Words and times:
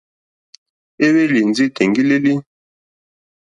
Éhwélì 1.05 1.39
ndí 1.49 1.65
tèŋɡí!lélí. 1.75 2.33